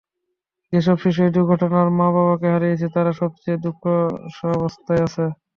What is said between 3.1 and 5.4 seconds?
সবচেয়ে দুঃসহ অবস্থায় রয়েছে।